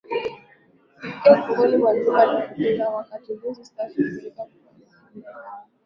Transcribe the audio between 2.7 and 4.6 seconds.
wakati ulinzi stars ukipenda